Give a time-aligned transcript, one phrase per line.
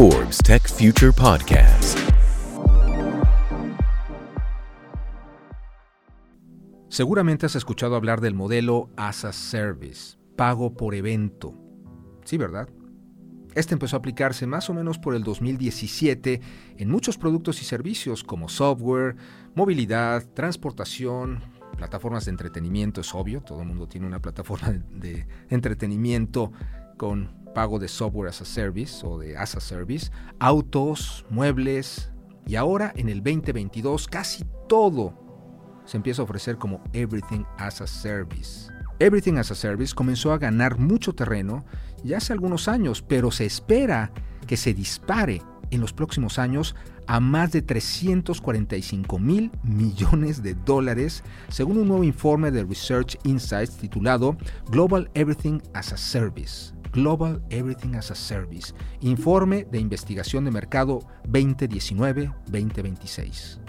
[0.00, 1.98] Forbes Tech Future Podcast.
[6.88, 11.54] Seguramente has escuchado hablar del modelo as a service, pago por evento.
[12.24, 12.70] Sí, ¿verdad?
[13.54, 16.40] Este empezó a aplicarse más o menos por el 2017
[16.78, 19.16] en muchos productos y servicios como software,
[19.54, 21.40] movilidad, transportación,
[21.76, 26.52] plataformas de entretenimiento, es obvio, todo el mundo tiene una plataforma de entretenimiento
[26.96, 32.10] con pago de software as a service o de as a service, autos, muebles
[32.46, 35.14] y ahora en el 2022 casi todo
[35.84, 38.70] se empieza a ofrecer como everything as a service.
[39.00, 41.64] Everything as a Service comenzó a ganar mucho terreno
[42.04, 44.12] ya hace algunos años, pero se espera
[44.46, 45.40] que se dispare
[45.70, 46.76] en los próximos años
[47.06, 53.78] a más de 345 mil millones de dólares, según un nuevo informe de Research Insights
[53.78, 54.36] titulado
[54.70, 56.79] Global Everything as a Service.
[56.92, 63.60] Global Everything as a Service, informe de investigación de mercado 2019-2026.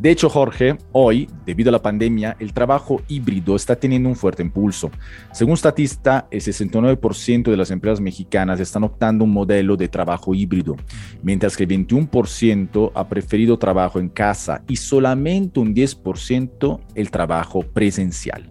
[0.00, 4.42] De hecho, Jorge, hoy, debido a la pandemia, el trabajo híbrido está teniendo un fuerte
[4.42, 4.90] impulso.
[5.30, 10.76] Según Statista, el 69% de las empresas mexicanas están optando un modelo de trabajo híbrido,
[11.22, 17.60] mientras que el 21% ha preferido trabajo en casa y solamente un 10% el trabajo
[17.60, 18.48] presencial.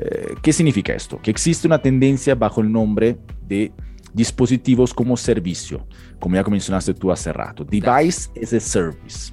[0.00, 1.20] Eh, ¿Qué significa esto?
[1.22, 3.70] Que existe una tendencia bajo el nombre de
[4.14, 5.86] dispositivos como servicio,
[6.18, 9.32] como ya mencionaste tú hace rato, Device as a Service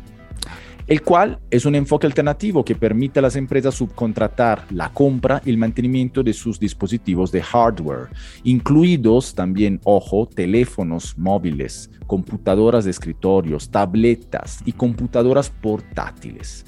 [0.88, 5.50] el cual es un enfoque alternativo que permite a las empresas subcontratar la compra y
[5.50, 8.08] el mantenimiento de sus dispositivos de hardware,
[8.44, 16.66] incluidos también, ojo, teléfonos móviles, computadoras de escritorios, tabletas y computadoras portátiles.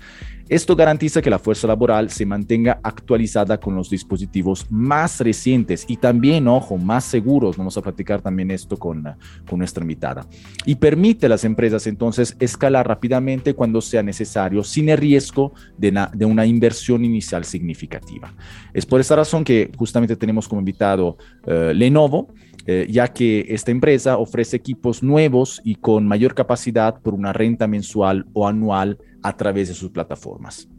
[0.50, 5.97] Esto garantiza que la fuerza laboral se mantenga actualizada con los dispositivos más recientes y
[5.97, 7.56] también, ojo, más seguros.
[7.56, 9.03] Vamos a platicar también esto con,
[9.47, 10.25] con nuestra invitada.
[10.66, 16.08] Y permite a las empresas entonces escalar rápidamente cuando sea necesario sin el riesgo de,
[16.14, 18.34] de una inversión inicial significativa.
[18.74, 22.34] Es por esta razón que justamente tenemos como invitado uh, Lenovo.
[22.72, 27.66] Eh, ya que esta empresa ofrece equipos nuevos y con mayor capacidad por una renta
[27.66, 30.69] mensual o anual a través de sus plataformas.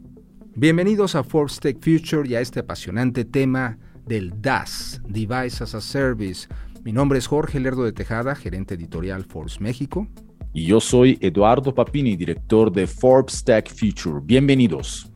[0.55, 5.81] Bienvenidos a Forbes Tech Future y a este apasionante tema del DAS, Device as a
[5.81, 6.47] Service.
[6.85, 10.07] Mi nombre es Jorge Lerdo de Tejada, gerente editorial Forbes México.
[10.53, 14.21] Y yo soy Eduardo Papini, director de Forbes Tech Future.
[14.23, 15.11] Bienvenidos.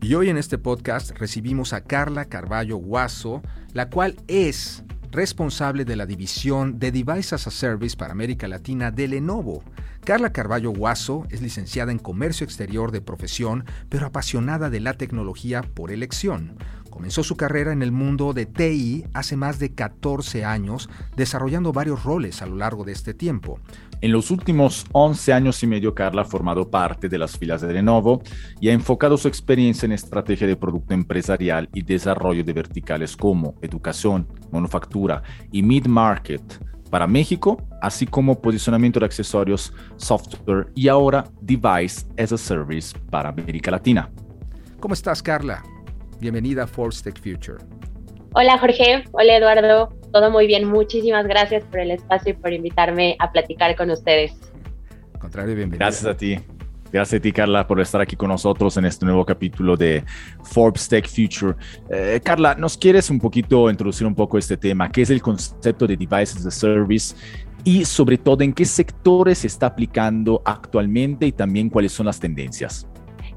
[0.00, 3.42] Y hoy en este podcast recibimos a Carla Carballo Guaso,
[3.74, 4.82] la cual es
[5.16, 9.64] responsable de la división de Device as a Service para América Latina de Lenovo.
[10.04, 15.62] Carla Carballo Guaso es licenciada en Comercio Exterior de profesión, pero apasionada de la tecnología
[15.62, 16.58] por elección.
[16.90, 22.04] Comenzó su carrera en el mundo de TI hace más de 14 años, desarrollando varios
[22.04, 23.58] roles a lo largo de este tiempo.
[24.02, 27.72] En los últimos 11 años y medio, Carla ha formado parte de las filas de
[27.72, 28.22] Lenovo
[28.60, 33.54] y ha enfocado su experiencia en estrategia de producto empresarial y desarrollo de verticales como
[33.62, 36.42] educación, manufactura y mid-market
[36.90, 43.30] para México, así como posicionamiento de accesorios, software y ahora device as a service para
[43.30, 44.10] América Latina.
[44.78, 45.62] ¿Cómo estás, Carla?
[46.20, 47.64] Bienvenida a Forbes Tech Future.
[48.34, 49.04] Hola, Jorge.
[49.12, 49.95] Hola, Eduardo.
[50.12, 50.66] Todo muy bien.
[50.68, 54.32] Muchísimas gracias por el espacio y por invitarme a platicar con ustedes.
[55.14, 55.86] Al contrario, bienvenida.
[55.86, 56.38] Gracias a ti.
[56.92, 60.04] Gracias a ti, Carla, por estar aquí con nosotros en este nuevo capítulo de
[60.44, 61.54] Forbes Tech Future.
[61.90, 64.90] Eh, Carla, ¿nos quieres un poquito introducir un poco este tema?
[64.90, 67.14] ¿Qué es el concepto de Devices as a Service?
[67.64, 72.20] Y sobre todo, ¿en qué sectores se está aplicando actualmente y también cuáles son las
[72.20, 72.86] tendencias?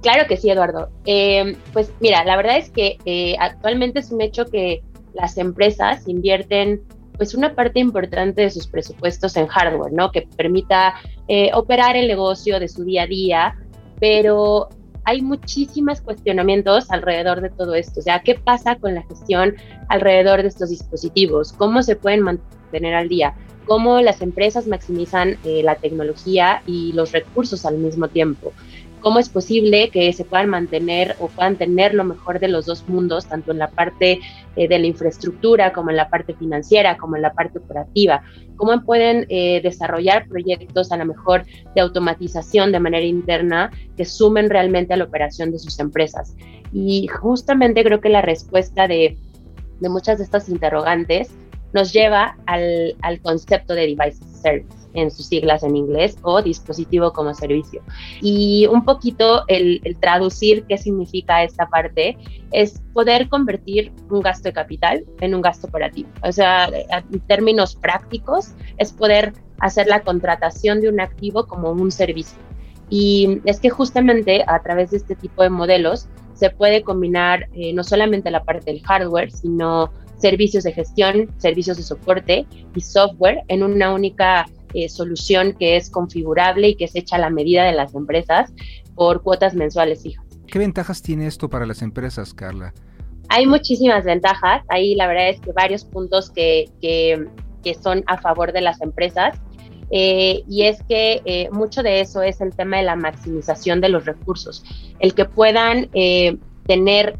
[0.01, 0.89] Claro que sí, Eduardo.
[1.05, 4.81] Eh, pues mira, la verdad es que eh, actualmente es un hecho que
[5.13, 6.81] las empresas invierten
[7.17, 10.09] pues una parte importante de sus presupuestos en hardware, ¿no?
[10.11, 10.95] Que permita
[11.27, 13.55] eh, operar el negocio de su día a día,
[13.99, 14.69] pero
[15.03, 17.99] hay muchísimos cuestionamientos alrededor de todo esto.
[17.99, 19.55] O sea, ¿qué pasa con la gestión
[19.89, 21.51] alrededor de estos dispositivos?
[21.51, 23.33] ¿Cómo se pueden mantener al día?
[23.65, 28.53] ¿Cómo las empresas maximizan eh, la tecnología y los recursos al mismo tiempo?
[28.99, 32.87] Cómo es posible que se puedan mantener o puedan tener lo mejor de los dos
[32.87, 34.19] mundos, tanto en la parte
[34.55, 38.23] eh, de la infraestructura como en la parte financiera, como en la parte operativa,
[38.55, 44.49] cómo pueden eh, desarrollar proyectos a lo mejor de automatización de manera interna que sumen
[44.49, 46.35] realmente a la operación de sus empresas.
[46.73, 49.17] Y justamente creo que la respuesta de,
[49.79, 51.31] de muchas de estas interrogantes
[51.73, 57.11] nos lleva al, al concepto de Device Service en sus siglas en inglés, o dispositivo
[57.13, 57.81] como servicio.
[58.21, 62.17] Y un poquito el, traducir qué significa esta parte
[62.51, 66.09] es poder convertir un gasto de capital en un gasto operativo.
[66.23, 71.91] O sea, en términos prácticos, es poder hacer la contratación de un activo como un
[71.91, 72.37] servicio.
[72.89, 77.73] Y es que justamente a través de este tipo de modelos se puede combinar eh,
[77.73, 82.45] no solamente la parte del hardware, sino servicios de gestión, servicios de soporte
[82.75, 87.19] y software en una única eh, solución que es configurable y que es hecha a
[87.19, 88.51] la medida de las empresas
[88.95, 90.25] por cuotas mensuales fijas.
[90.47, 92.73] ¿Qué ventajas tiene esto para las empresas, Carla?
[93.29, 94.63] Hay muchísimas ventajas.
[94.69, 97.27] Hay la verdad es que varios puntos que, que,
[97.81, 99.39] son a favor de las empresas.
[99.91, 103.89] Eh, y es que eh, mucho de eso es el tema de la maximización de
[103.89, 104.63] los recursos.
[104.99, 105.89] El que puedan
[106.67, 107.17] tener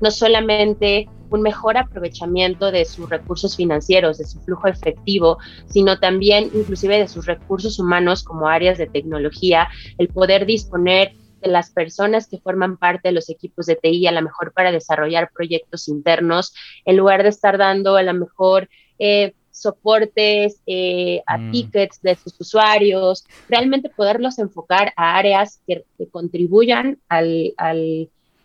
[0.00, 6.50] no solamente un mejor aprovechamiento de sus recursos financieros, de su flujo efectivo, sino también
[6.54, 9.68] inclusive de sus recursos humanos como áreas de tecnología,
[9.98, 14.12] el poder disponer de las personas que forman parte de los equipos de TI a
[14.12, 18.68] lo mejor para desarrollar proyectos internos, en lugar de estar dando a lo mejor
[18.98, 21.50] eh, soportes eh, a mm.
[21.50, 27.54] tickets de sus usuarios, realmente poderlos enfocar a áreas que, contribuyan al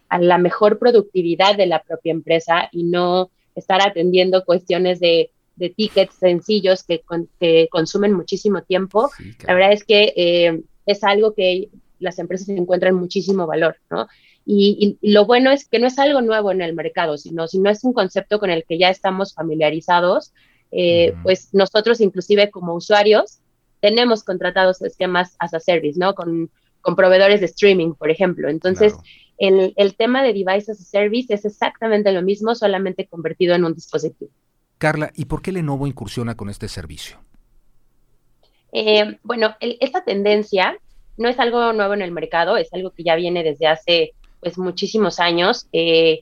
[0.09, 5.31] a la mejor productividad de la propia empresa y no estar atendiendo cuestiones de,
[5.75, 7.01] tickets sencillos que,
[7.39, 9.09] que, consumen muchísimo tiempo.
[9.47, 11.69] La verdad es que eh, es algo que
[11.99, 14.07] las empresas encuentran muchísimo valor, ¿no?
[14.45, 17.83] Y, lo bueno es que no es algo nuevo en el mercado, sino, sino es
[17.83, 20.31] un concepto con el que ya estamos familiarizados,
[20.71, 23.39] eh, pues nosotros inclusive como usuarios
[23.81, 26.15] tenemos contratados esquemas as a service, ¿no?
[26.15, 26.49] Con,
[26.81, 28.49] con proveedores de streaming, por ejemplo.
[28.49, 28.93] Entonces,
[29.37, 33.65] el, el, tema de Device as a Service es exactamente lo mismo, solamente convertido en
[33.65, 34.31] un dispositivo.
[34.77, 37.17] Carla, ¿y por qué Lenovo incursiona con este servicio?
[38.71, 40.77] Eh, bueno, esta tendencia
[41.17, 44.57] no es algo nuevo en el mercado, es algo que ya viene desde hace pues
[44.57, 46.21] muchísimos años, eh,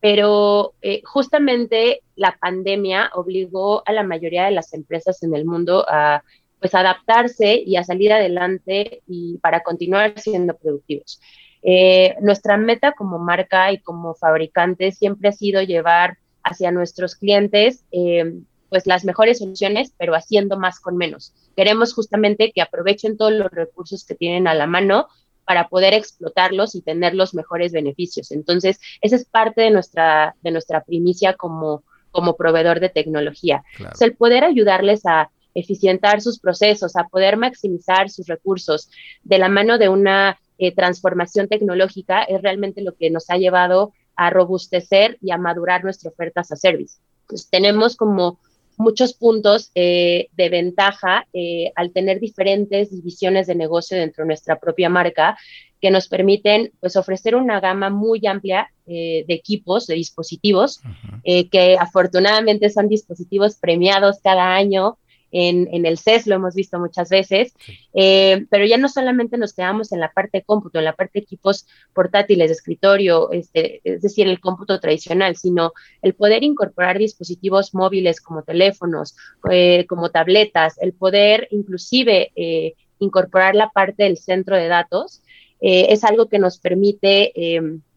[0.00, 5.86] pero eh, justamente la pandemia obligó a la mayoría de las empresas en el mundo
[5.88, 6.22] a
[6.60, 11.20] pues adaptarse y a salir adelante y para continuar siendo productivos.
[11.66, 17.84] Eh, nuestra meta como marca y como fabricante siempre ha sido llevar hacia nuestros clientes
[17.90, 18.34] eh,
[18.68, 21.32] pues las mejores soluciones, pero haciendo más con menos.
[21.56, 25.06] Queremos justamente que aprovechen todos los recursos que tienen a la mano
[25.46, 28.30] para poder explotarlos y tener los mejores beneficios.
[28.30, 33.62] Entonces, esa es parte de nuestra, de nuestra primicia como, como proveedor de tecnología.
[34.00, 38.90] el poder ayudarles a eficientar sus procesos, a poder maximizar sus recursos
[39.22, 43.92] de la mano de una eh, transformación tecnológica es realmente lo que nos ha llevado
[44.14, 46.98] a robustecer y a madurar nuestra oferta a service.
[47.26, 48.38] Pues tenemos como
[48.76, 54.58] muchos puntos eh, de ventaja eh, al tener diferentes divisiones de negocio dentro de nuestra
[54.60, 55.36] propia marca
[55.80, 60.80] que nos permiten pues ofrecer una gama muy amplia de equipos, de dispositivos,
[61.24, 64.98] que afortunadamente son dispositivos premiados cada año
[65.34, 67.54] en, el CES, lo hemos visto muchas veces,
[67.92, 71.18] eh, pero ya no solamente nos quedamos en la parte de cómputo, en la parte
[71.18, 75.72] de equipos portátiles de escritorio, este, es decir, el cómputo tradicional, sino
[76.02, 79.16] el poder incorporar dispositivos móviles como teléfonos,
[79.50, 85.20] eh, como tabletas, el poder inclusive eh, incorporar la parte del centro de datos,
[85.66, 87.32] es algo que nos permite,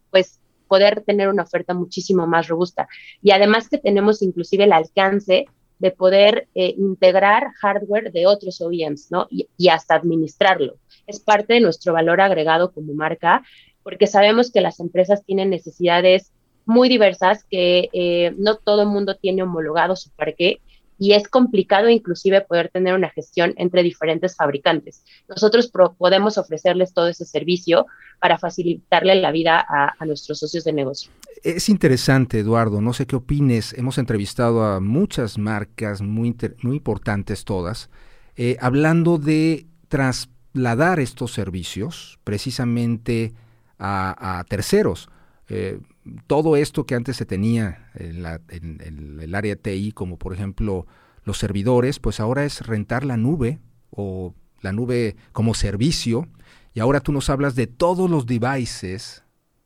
[0.10, 0.40] pues,
[0.70, 2.88] poder tener una oferta muchísimo más robusta.
[3.22, 5.48] Y además que tenemos inclusive el alcance
[5.80, 9.28] de poder eh, integrar hardware de otros OEMs, ¿no?
[9.30, 10.78] Y, hasta administrarlo.
[11.06, 13.44] Es parte de nuestro valor agregado como marca,
[13.84, 16.34] porque sabemos que las empresas tienen necesidades
[16.66, 20.62] muy diversas, que eh, no todo el mundo tiene homologado su parque
[20.98, 25.04] y es complicado inclusive poder tener una gestión entre diferentes fabricantes.
[25.28, 27.86] Nosotros podemos ofrecerles todo ese servicio
[28.20, 31.12] para facilitarle la vida a, nuestros socios de negocio.
[31.44, 33.74] Es interesante, Eduardo, no sé qué opines.
[33.74, 37.90] Hemos entrevistado a muchas marcas muy, importantes todas,
[38.36, 43.34] eh, hablando de trasladar estos servicios precisamente
[43.80, 45.10] a, terceros.
[45.50, 45.80] Eh,
[46.28, 50.86] todo esto que antes se tenía en, el área TI, como por ejemplo
[51.24, 53.60] los servidores, pues ahora es rentar la nube
[53.90, 56.28] o la nube como servicio.
[56.74, 59.24] Y ahora tú nos hablas de todos los devices,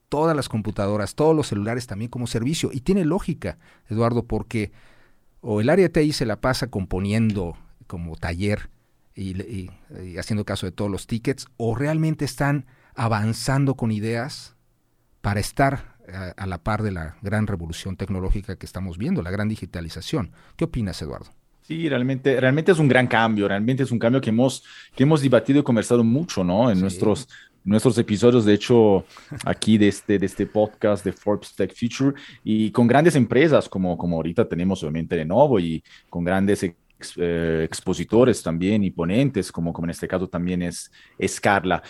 [0.10, 2.70] todas las computadoras, todos los celulares también como servicio.
[2.74, 3.58] Y tiene lógica,
[3.90, 4.72] Eduardo, porque
[5.42, 7.58] o el área TI se la pasa componiendo
[7.88, 8.70] como taller
[9.14, 9.70] y
[10.18, 14.56] haciendo caso de todos los tickets, o realmente están avanzando con ideas
[15.22, 19.50] para estar a, la par de la gran revolución tecnológica que estamos viendo, la gran
[19.50, 20.32] digitalización.
[20.56, 21.32] ¿Qué opinas, Eduardo?
[21.62, 24.64] Sí, realmente, realmente es un gran cambio, realmente es un cambio que hemos,
[24.96, 26.70] que hemos debatido y conversado mucho, ¿no?
[26.70, 27.30] En nuestros,
[27.64, 29.06] nuestros episodios, de hecho,
[29.46, 33.98] aquí de este, de este podcast de Forbes Tech Future y con grandes empresas como,
[33.98, 39.86] como ahorita tenemos obviamente Lenovo y con grandes eh, expositores también y ponentes, como, como
[39.86, 41.82] en este caso también es, es Carla.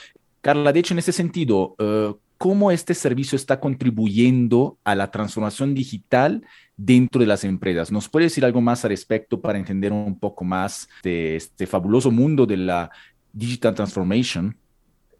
[0.42, 5.76] Carla, de hecho, en ese sentido, uh, ¿cómo este servicio está contribuyendo a la transformación
[5.76, 6.44] digital
[6.76, 7.92] dentro de las empresas?
[7.92, 12.10] ¿Nos puede decir algo más al respecto para entender un poco más de este fabuloso
[12.10, 12.90] mundo de la
[13.32, 14.58] digital transformation?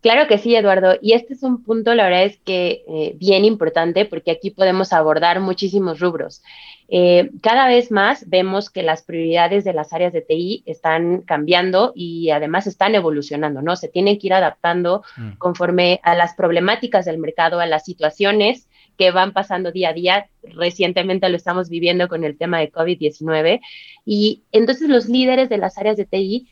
[0.02, 0.98] Claro que sí, Eduardo.
[1.00, 4.94] Y este es un punto, la verdad es que eh, bien importante porque aquí podemos
[4.94, 6.42] abordar muchísimos rubros.
[6.90, 11.94] Eh, cada vez más vemos que las prioridades de las áreas de TI están cambiando
[11.96, 13.76] y además están evolucionando, ¿no?
[13.76, 15.38] Se tienen que ir adaptando mm.
[15.38, 18.68] conforme a las problemáticas del mercado, a las situaciones
[18.98, 20.30] que van pasando día a día.
[20.44, 23.62] Recientemente lo estamos viviendo con el tema de COVID-19.
[24.04, 26.48] Y entonces los líderes de las áreas de TI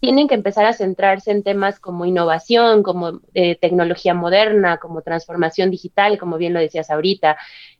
[0.00, 5.70] tienen que empezar a centrarse en temas como innovación, como eh, tecnología moderna, como transformación
[5.70, 7.36] digital, como bien lo decías ahorita,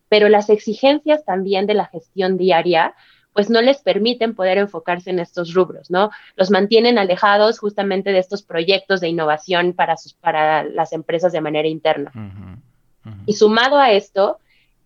[0.08, 2.94] pero las exigencias también de la gestión diaria
[3.38, 6.10] pues no les permiten poder enfocarse en estos rubros, ¿no?
[6.34, 11.40] Los mantienen alejados justamente de estos proyectos de innovación para, sus, para las empresas de
[11.40, 12.10] manera interna.
[13.26, 14.40] Y sumado a esto,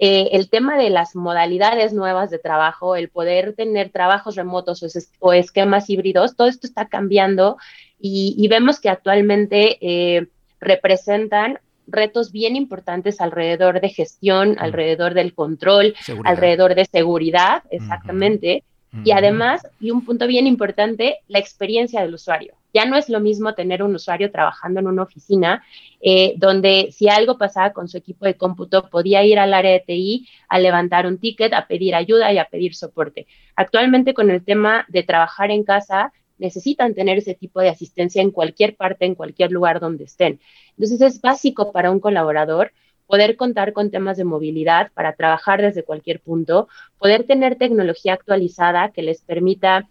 [0.05, 5.33] eh, el tema de las modalidades nuevas de trabajo, el poder tener trabajos remotos o,
[5.33, 7.57] esquemas híbridos, todo esto está cambiando
[8.01, 10.27] y, vemos que actualmente eh,
[10.59, 15.95] representan retos bien importantes alrededor de gestión, alrededor del control,
[16.25, 18.65] alrededor de seguridad, exactamente.
[19.05, 22.55] Y además, y un punto bien importante, la experiencia del usuario.
[22.73, 25.63] Ya no es lo mismo tener un usuario trabajando en una oficina
[26.01, 29.81] eh, donde si algo pasaba con su equipo de cómputo podía ir al área de
[29.81, 33.27] TI a levantar un ticket, a pedir ayuda y a pedir soporte.
[33.57, 38.31] Actualmente con el tema de trabajar en casa, necesitan tener ese tipo de asistencia en
[38.31, 40.41] cualquier parte, en cualquier lugar donde estén.
[40.71, 42.73] Entonces es básico para un colaborador
[43.07, 48.91] poder contar con temas de movilidad para trabajar desde cualquier punto, poder tener tecnología actualizada
[48.91, 49.89] que les permita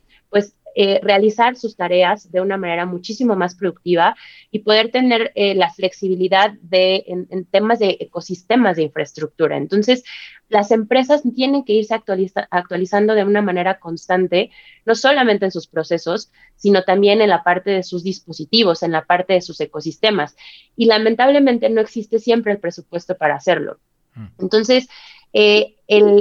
[0.75, 4.15] eh, realizar sus tareas de una manera muchísimo más productiva
[4.51, 9.57] y poder tener eh, la flexibilidad de, en, temas de ecosistemas de infraestructura.
[9.57, 10.03] Entonces,
[10.47, 11.93] las empresas tienen que irse
[12.49, 14.51] actualizando de una manera constante,
[14.85, 19.05] no solamente en sus procesos, sino también en la parte de sus dispositivos, en la
[19.05, 20.35] parte de sus ecosistemas.
[20.75, 23.79] Y lamentablemente no existe siempre el presupuesto para hacerlo.
[24.15, 24.25] Mm.
[24.39, 24.89] Entonces,
[25.33, 25.75] eh,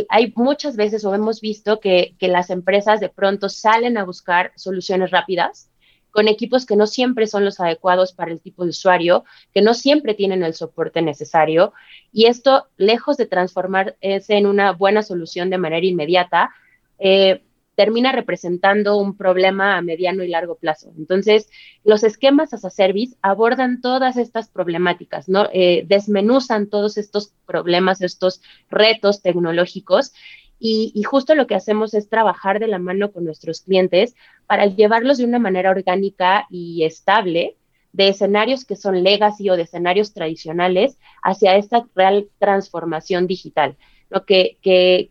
[0.08, 5.10] hay muchas veces o hemos visto que, las empresas de pronto salen a buscar soluciones
[5.10, 5.68] rápidas
[6.10, 9.24] con equipos que no siempre son los adecuados para el tipo de usuario,
[9.54, 11.72] que no siempre tienen el soporte necesario.
[12.12, 16.50] Y esto, lejos de transformarse en una buena solución de manera inmediata,
[16.98, 17.44] eh,
[17.80, 20.92] termina representando un problema a mediano y largo plazo.
[20.99, 21.49] Entonces,
[21.82, 25.49] los esquemas as a service abordan todas estas problemáticas, ¿no?
[25.54, 30.12] Eh, desmenuzan todos estos problemas, estos retos tecnológicos
[30.58, 34.14] y, justo lo que hacemos es trabajar de la mano con nuestros clientes
[34.46, 37.56] para llevarlos de una manera orgánica y estable
[37.94, 43.78] de escenarios que son legacy o de escenarios tradicionales hacia esta real transformación digital,
[44.10, 44.58] lo que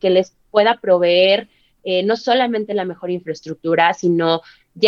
[0.03, 1.49] les pueda proveer
[1.83, 4.41] eh, no solamente la mejor infraestructura, sino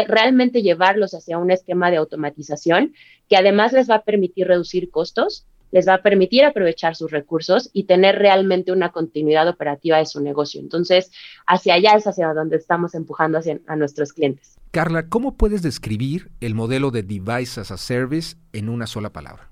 [0.08, 2.94] realmente llevarlos hacia un esquema de automatización
[3.30, 7.70] que además les va a permitir reducir costos, les va a permitir aprovechar sus recursos
[7.74, 10.60] y tener realmente una continuidad operativa de su negocio.
[10.60, 11.12] Entonces,
[11.48, 14.58] hacia allá es hacia donde estamos empujando hacia, a nuestros clientes.
[14.72, 19.50] Carla, ¿cómo puedes describir el modelo de Device as a Service en una sola palabra?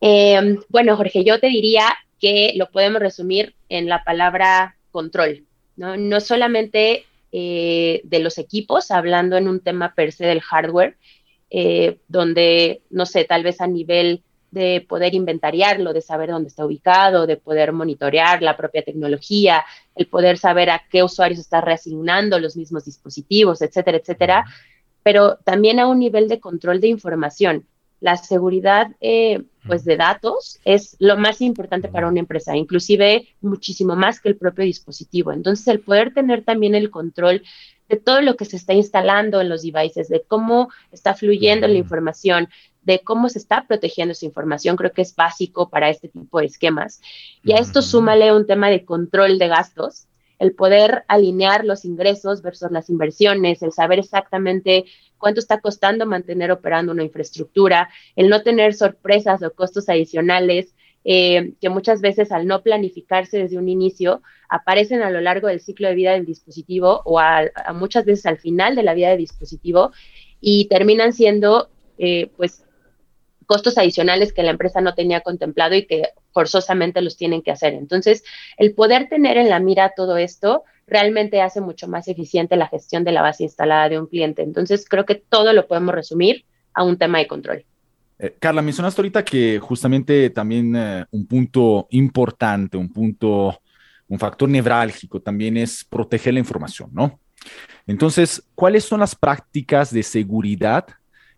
[0.00, 1.84] Eh, bueno, Jorge, yo te diría
[2.20, 5.46] que lo podemos resumir en la palabra control.
[5.80, 6.20] ¿No?
[6.20, 10.96] solamente eh, de los equipos, hablando en un tema per se del hardware,
[11.50, 16.66] eh, donde, no sé, tal vez a nivel de poder inventariarlo, de saber dónde está
[16.66, 22.38] ubicado, de poder monitorear la propia tecnología, el poder saber a qué usuarios está reasignando
[22.38, 24.44] los mismos dispositivos, etcétera, etcétera,
[25.02, 27.66] pero también a un nivel de control de información
[28.00, 33.94] la seguridad eh, pues de datos es lo más importante para una empresa, inclusive muchísimo
[33.94, 35.32] más que el propio dispositivo.
[35.32, 37.42] Entonces, el poder tener también el control
[37.88, 41.74] de todo lo que se está instalando en los devices, de cómo está fluyendo la
[41.74, 42.48] información,
[42.82, 46.46] de cómo se está protegiendo esa información, creo que es básico para este tipo de
[46.46, 47.00] esquemas.
[47.42, 50.06] Y a esto súmale un tema de control de gastos,
[50.40, 54.86] el poder alinear los ingresos versus las inversiones, el saber exactamente
[55.18, 61.52] cuánto está costando mantener operando una infraestructura, el no tener sorpresas o costos adicionales eh,
[61.60, 65.88] que muchas veces al no planificarse desde un inicio, aparecen a lo largo del ciclo
[65.88, 69.92] de vida del dispositivo o a, muchas veces al final de la vida del dispositivo
[70.40, 71.68] y terminan siendo
[71.98, 72.64] eh, pues
[73.44, 77.74] costos adicionales que la empresa no tenía contemplado y que forzosamente los tienen que hacer.
[77.74, 78.24] Entonces,
[78.56, 83.04] el poder tener en la mira todo esto realmente hace mucho más eficiente la gestión
[83.04, 84.42] de la base instalada de un cliente.
[84.42, 86.44] Entonces, creo que todo lo podemos resumir
[86.74, 87.64] a un tema de control.
[88.18, 93.60] Eh, Carla, mencionaste ahorita que justamente también eh, un punto importante, un punto,
[94.08, 97.18] un factor nevrálgico también es proteger la información, ¿no?
[97.86, 100.86] Entonces, ¿cuáles son las prácticas de seguridad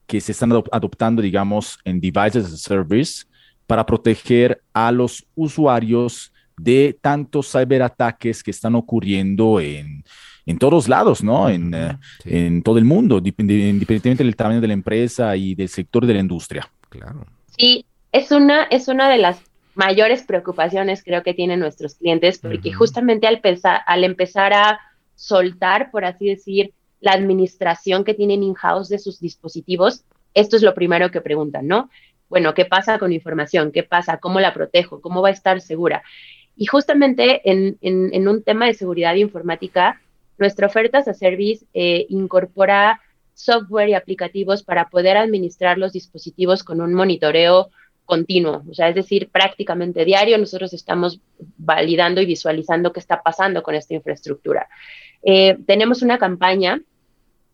[0.06, 3.24] que se están adoptando, digamos, en Devices as a Service
[3.72, 10.04] para proteger a los usuarios de tantos ciberataques que están ocurriendo en,
[10.44, 11.48] en todos lados, ¿no?
[11.48, 16.04] En, eh, en todo el mundo, independientemente del tamaño de la empresa y del sector
[16.04, 16.70] de la industria.
[16.90, 17.24] Claro.
[17.56, 19.40] Sí, es una, es una de las
[19.74, 24.80] mayores preocupaciones creo que tienen nuestros clientes, porque justamente al, pensar, al empezar a
[25.14, 30.74] soltar, por así decir, la administración que tienen in-house de sus dispositivos, esto es lo
[30.74, 31.88] primero que preguntan, ¿no?
[32.32, 33.72] Bueno, ¿qué pasa con información?
[33.72, 34.16] ¿Qué pasa?
[34.16, 35.02] ¿Cómo la protejo?
[35.02, 36.02] ¿Cómo va a estar segura?
[36.56, 40.00] Y justamente en, un tema de seguridad informática,
[40.38, 43.02] nuestra oferta a service eh, incorpora
[43.34, 47.68] software y aplicativos para poder administrar los dispositivos con un monitoreo
[48.06, 51.20] continuo, o sea, es decir, prácticamente diario nosotros estamos
[51.58, 54.68] validando y visualizando qué está pasando con esta infraestructura.
[55.22, 56.80] Eh, tenemos una campaña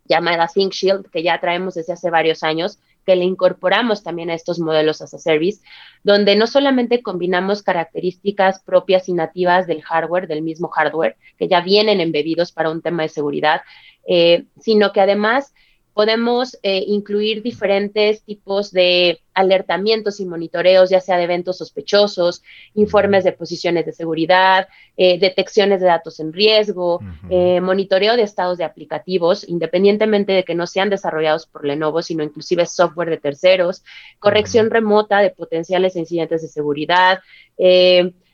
[0.04, 4.34] llamada Think Shield, que ya traemos desde hace varios años, que le incorporamos también a
[4.34, 5.62] estos modelos as a service,
[6.04, 11.62] donde no solamente combinamos características propias y nativas del hardware, del mismo hardware, que ya
[11.62, 13.62] vienen embebidos para un tema de seguridad,
[14.06, 15.54] eh, sino que además
[15.98, 23.24] podemos eh, incluir diferentes tipos de alertamientos y monitoreos, ya sea de eventos sospechosos, informes
[23.24, 27.00] de posiciones de seguridad, eh, detecciones de datos en riesgo,
[27.30, 32.22] eh, monitoreo de estados de aplicativos, independientemente de que no sean desarrollados por Lenovo, sino
[32.22, 33.82] inclusive software de terceros,
[34.20, 37.18] corrección remota de potenciales incidentes de seguridad.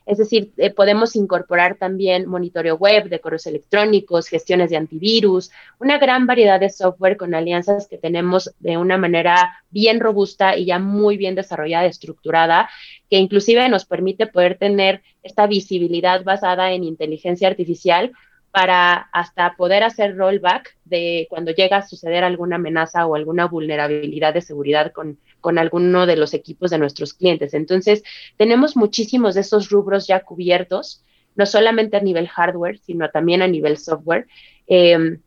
[0.07, 5.99] Es decir, eh, podemos incorporar también monitoreo web de correos electrónicos, gestiones de antivirus, una
[5.99, 10.79] gran variedad de software con alianzas que tenemos de una manera bien robusta y ya
[10.79, 12.69] muy bien desarrollada, estructurada,
[13.09, 18.12] que inclusive nos permite poder tener esta visibilidad basada en inteligencia artificial
[18.55, 24.33] para hasta poder hacer rollback de cuando llega a suceder alguna amenaza o alguna vulnerabilidad
[24.33, 27.53] de seguridad con, con alguno de los equipos de nuestros clientes.
[27.53, 28.05] Entonces,
[28.37, 31.03] tenemos muchísimos de esos rubros ya cubiertos,
[31.35, 34.29] no solamente a nivel hardware, sino también a nivel software,
[34.69, 35.21] em,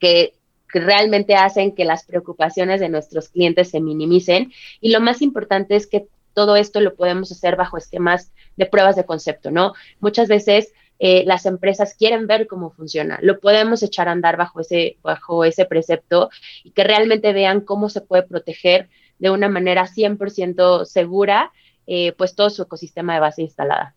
[0.00, 0.32] que,
[0.72, 4.50] que realmente hacen que las preocupaciones de nuestros clientes se minimicen.
[4.80, 8.96] Y lo más importante es que todo esto lo podemos hacer bajo esquemas de pruebas
[8.96, 9.74] de concepto, ¿no?
[10.00, 10.72] Muchas veces
[11.04, 13.18] eh, las empresas quieren ver cómo funciona.
[13.22, 16.30] Lo podemos echar a andar bajo ese, bajo ese precepto
[16.62, 18.88] y que realmente vean cómo se puede proteger
[19.18, 21.50] de una manera 100% segura
[21.88, 23.96] eh, pues todo su ecosistema de base instalada.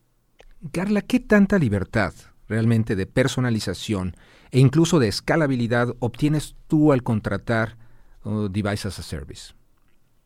[0.71, 2.11] Carla, ¿qué tanta libertad
[2.47, 4.15] realmente de personalización
[4.49, 7.77] e incluso de escalabilidad obtienes tú al contratar
[8.23, 9.53] uh, Devices as a Service?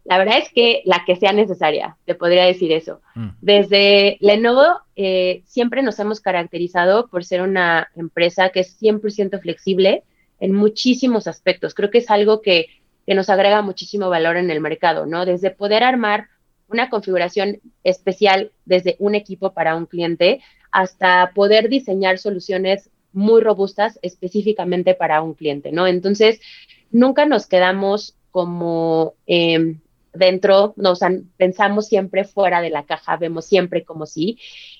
[0.10, 3.00] La verdad es que la que sea necesaria, te podría decir eso.
[3.13, 3.28] Mm.
[3.41, 10.02] Desde Lenovo eh, siempre nos hemos caracterizado por ser una empresa que es 100% flexible
[10.39, 11.76] en muchísimos aspectos.
[11.76, 12.65] Creo que es algo que,
[13.06, 15.28] que nos agrega muchísimo valor en el mercado, ¿no?
[15.28, 16.26] Desde poder armar
[16.69, 20.41] una configuración especial desde un equipo para un cliente
[20.72, 25.86] hasta poder diseñar soluciones muy robustas específicamente para un cliente, ¿no?
[25.86, 26.41] Entonces,
[26.89, 29.76] nunca nos quedamos como eh,
[30.13, 31.00] dentro, nos
[31.38, 34.39] pensamos siempre fuera de la caja, vemos siempre como sí.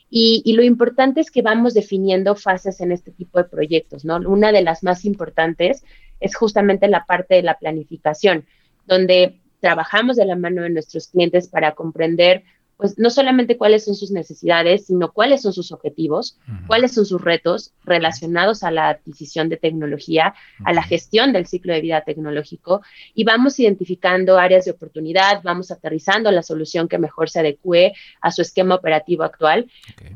[0.10, 4.18] Y, lo importante es que vamos definiendo fases en este tipo de proyectos, ¿no?
[4.18, 5.84] Una de las más importantes
[6.20, 8.46] es justamente la parte de la planificación,
[8.88, 12.44] donde trabajamos de la mano de nuestros clientes para comprender
[12.80, 17.20] pues no solamente cuáles son sus necesidades, sino cuáles son sus objetivos, cuáles son sus
[17.20, 22.82] retos relacionados a la adquisición de tecnología, a la gestión del ciclo de vida tecnológico
[23.14, 28.32] y vamos identificando áreas de oportunidad, vamos aterrizando la solución que mejor se adecue a
[28.32, 29.70] su esquema operativo actual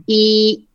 [0.08, 0.70] y,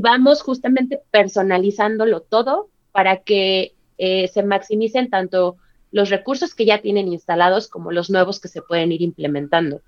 [0.00, 5.58] vamos justamente personalizándolo todo para que eh, se maximicen tanto
[5.90, 9.82] los recursos que ya tienen instalados como los nuevos que se pueden ir implementando.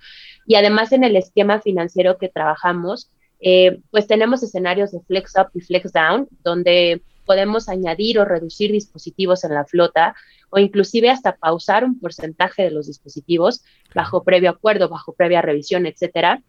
[0.46, 3.10] Y además en el esquema financiero que trabajamos,
[3.40, 8.72] eh, pues tenemos escenarios de flex up y flex down, donde podemos añadir o reducir
[8.72, 10.14] dispositivos en la flota
[10.50, 13.62] o inclusive hasta pausar un porcentaje de los dispositivos
[13.94, 16.42] bajo previo acuerdo, bajo previa revisión, etcétera.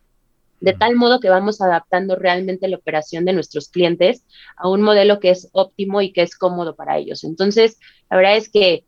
[0.60, 4.24] de tal modo que vamos adaptando realmente la operación de nuestros clientes
[4.58, 7.24] a un modelo que es óptimo y que es cómodo para ellos.
[7.24, 7.80] Entonces,
[8.12, 8.86] la verdad es que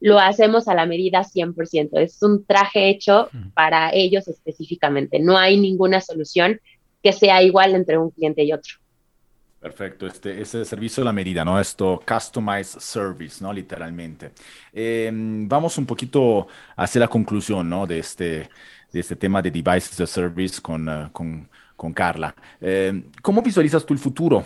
[0.00, 1.98] lo hacemos a la medida 100%.
[1.98, 5.18] Es un traje hecho para ellos específicamente.
[5.18, 6.60] No hay ninguna solución
[7.02, 8.74] que sea igual entre un cliente y otro.
[9.60, 11.58] Perfecto, este, ese servicio a la medida, ¿no?
[11.58, 13.52] Esto, customized service, ¿no?
[13.52, 14.30] Literalmente.
[14.72, 17.84] Em, vamos un poquito hacia la conclusión, ¿no?
[17.84, 18.48] De este,
[18.92, 22.32] de este tema de devices as a service con, uh, con, con, Carla.
[22.60, 24.44] Em, ¿Cómo visualizas tú el futuro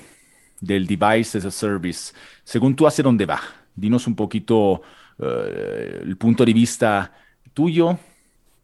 [0.58, 2.14] del device as a service?
[2.42, 3.40] Según tú, ¿hacia dónde va?
[3.74, 4.80] Dinos un poquito
[5.18, 7.12] el punto de vista
[7.52, 7.98] tuyo,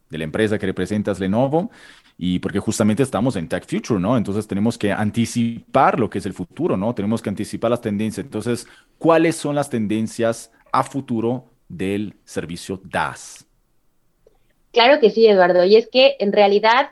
[0.09, 1.69] de la empresa que representas, Lenovo,
[2.17, 4.17] y porque justamente estamos en Tech Future, ¿no?
[4.17, 6.93] Entonces tenemos que anticipar lo que es el futuro, ¿no?
[6.93, 8.25] Tenemos que anticipar las tendencias.
[8.25, 13.45] Entonces, ¿cuáles son las tendencias a futuro del servicio DAS?
[14.73, 15.63] Claro que sí, Eduardo.
[15.63, 16.89] Y es que en realidad,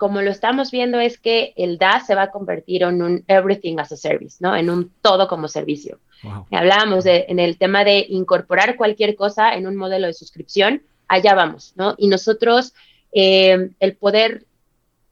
[0.00, 3.76] como lo estamos viendo, es que el DAS se va a convertir en un everything
[3.78, 4.56] as a service, ¿no?
[4.56, 5.98] En un todo como servicio.
[6.50, 11.34] Hablábamos de, en el tema de incorporar cualquier cosa en un modelo de suscripción, allá
[11.34, 11.96] vamos, ¿no?
[11.98, 12.72] Y nosotros,
[13.12, 14.46] eh, el poder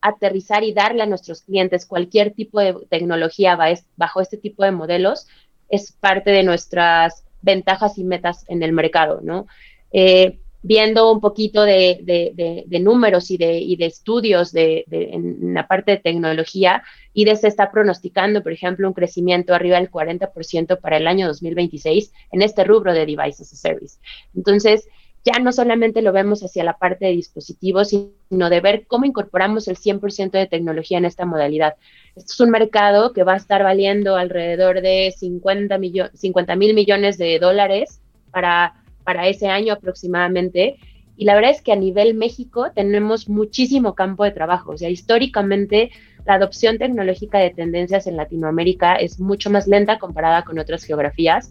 [0.00, 3.58] aterrizar y darle a nuestros clientes cualquier tipo de tecnología
[3.96, 5.26] bajo este tipo de modelos
[5.68, 9.48] es parte de nuestras ventajas y metas en el mercado, ¿no?
[9.92, 16.82] Eh, viendo un poquito de, números y de, estudios en la parte de tecnología,
[17.14, 22.42] IDES está pronosticando, por ejemplo, un crecimiento arriba del 40% para el año 2026 en
[22.42, 23.98] este rubro de Devices as a Service.
[24.34, 24.88] Entonces,
[25.24, 29.68] ya no solamente lo vemos hacia la parte de dispositivos, sino de ver cómo incorporamos
[29.68, 31.74] el 100% de tecnología en esta modalidad.
[32.16, 37.38] Esto es un mercado que va a estar valiendo alrededor de 50 mil millones de
[37.38, 38.74] dólares para,
[39.08, 40.76] para ese año aproximadamente.
[41.16, 44.72] Y la verdad es que a nivel México tenemos muchísimo campo de trabajo.
[44.72, 45.90] O sea, históricamente
[46.26, 51.50] la adopción tecnológica de tendencias en Latinoamérica es mucho más lenta comparada con otras geografías,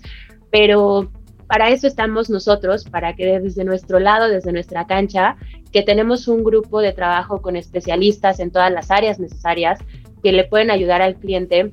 [0.51, 1.11] pero
[1.47, 5.35] para eso estamos nosotros, para que desde nuestro lado, desde nuestra cancha,
[5.71, 9.79] que tenemos un grupo de trabajo con especialistas en todas las áreas necesarias
[10.21, 11.71] que le pueden ayudar al cliente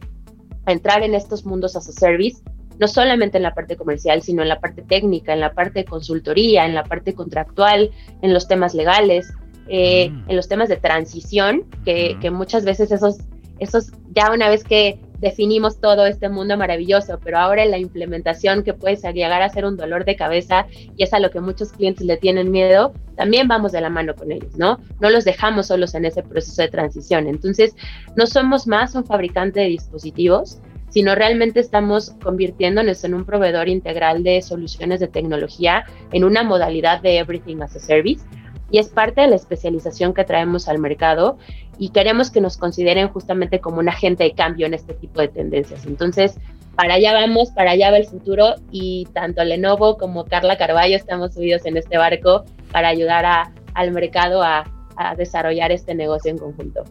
[0.65, 2.43] a entrar en estos mundos as a service,
[2.79, 5.85] no solamente en la parte comercial, sino en la parte técnica, en la parte de
[5.85, 7.91] consultoría, en la parte contractual,
[8.23, 9.33] en los temas legales,
[9.69, 10.31] eh, mm.
[10.31, 13.19] en los temas de transición, que, que muchas veces esos,
[13.59, 18.63] esos, ya una vez que definimos todo este mundo maravilloso, pero ahora en la implementación
[18.63, 21.73] que puede llegar a ser un dolor de cabeza y es a lo que muchos
[21.73, 24.81] clientes le tienen miedo, también vamos de la mano con ellos, ¿no?
[25.01, 27.27] No los dejamos solos en ese proceso de transición.
[27.27, 27.75] Entonces,
[28.17, 30.61] no somos más un fabricante de dispositivos,
[30.95, 37.03] sino realmente estamos convirtiéndonos en un proveedor integral de soluciones de tecnología en una modalidad
[37.03, 38.25] de Everything as a Service
[38.71, 41.37] y es parte de la especialización que traemos al mercado
[41.79, 45.27] y queremos que nos consideren justamente como un agente de cambio en este tipo de
[45.27, 45.85] tendencias.
[45.85, 46.39] Entonces,
[46.77, 51.35] para allá vamos, para allá va el futuro y tanto Lenovo como Carla Carballo estamos
[51.35, 54.63] subidos en este barco para ayudar al mercado a,
[54.95, 56.85] a desarrollar este negocio en conjunto.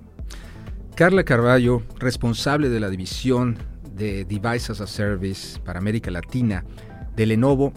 [0.93, 6.63] Carla Carballo, responsable de la división de Devices as a Service para América Latina
[7.15, 7.73] de Lenovo,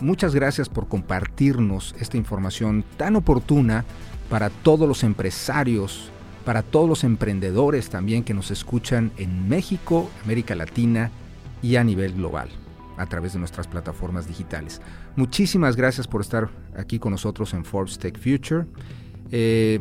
[0.00, 3.84] Muchas gracias por compartirnos esta información tan oportuna
[4.30, 6.10] para todos los empresarios,
[6.44, 11.10] para todos los emprendedores también que nos escuchan en México, América Latina
[11.62, 12.48] y a nivel global
[12.96, 14.80] a través de nuestras plataformas digitales.
[15.16, 18.66] Muchísimas gracias por estar aquí con nosotros en Forbes Tech Future.
[19.32, 19.80] Eh,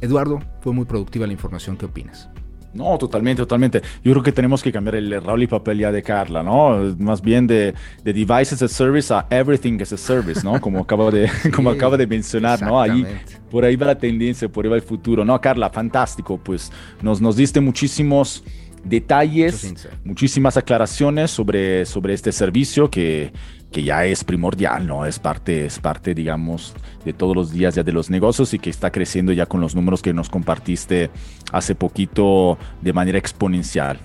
[0.00, 1.76] Eduardo, fue muy productiva la información.
[1.76, 2.28] ¿Qué opinas?
[2.74, 3.80] No, totalmente, totalmente.
[4.04, 6.94] Yo creo que tenemos que cambiar el rol y papel ya de Carla, ¿no?
[6.98, 10.60] Más bien de, de devices as a service a everything as a service, ¿no?
[10.60, 12.80] Como acabo de, como acabo de mencionar, ¿no?
[12.80, 13.06] Ahí,
[13.50, 15.24] por ahí va la tendencia, por ahí va el futuro.
[15.24, 16.38] No, Carla, fantástico.
[16.38, 18.44] Pues nos, nos diste muchísimos
[18.84, 23.32] detalles, muchísimas aclaraciones sobre, sobre este servicio que,
[23.70, 25.04] que ya es primordial, ¿no?
[25.04, 28.70] Es parte, es parte, digamos, de todos los días ya de los negocios y que
[28.70, 31.10] está creciendo ya con los números que nos compartiste
[31.52, 33.98] hace poquito de manera exponencial.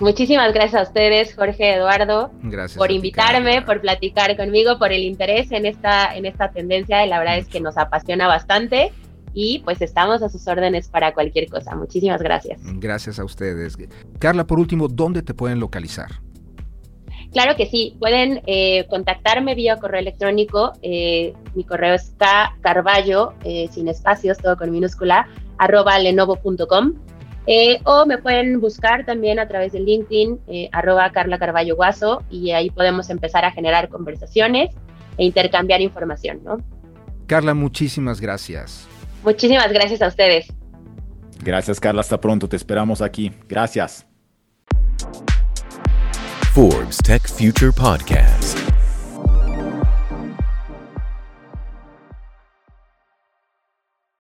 [0.00, 2.32] Muchísimas gracias a ustedes, Jorge Eduardo,
[2.76, 7.04] por invitarme, por platicar conmigo, por el interés en esta, en esta tendencia.
[7.06, 8.92] La verdad es que nos apasiona bastante
[9.34, 11.76] y pues estamos a sus órdenes para cualquier cosa.
[11.76, 12.60] Muchísimas gracias.
[12.64, 13.76] Gracias a ustedes.
[14.18, 16.08] Carla, por último, ¿dónde te pueden localizar?
[17.32, 20.72] Claro que sí, pueden eh, contactarme vía correo electrónico.
[20.82, 22.14] Eh, mi correo es
[22.60, 26.92] kcarballo, eh, sin espacios, todo con minúscula, arroba lenovo.com.
[27.84, 30.40] o me pueden buscar también a través de LinkedIn,
[30.72, 34.74] arroba Carla Carballo Guaso, y ahí podemos empezar a generar conversaciones
[35.16, 36.58] e intercambiar información, ¿no?
[37.26, 38.86] Carla, muchísimas gracias.
[39.24, 40.52] Muchísimas gracias a ustedes.
[41.42, 42.02] Gracias, Carla.
[42.02, 42.48] Hasta pronto.
[42.48, 43.32] Te esperamos aquí.
[43.48, 44.06] Gracias.
[46.52, 48.71] Forbes Tech Future Podcast.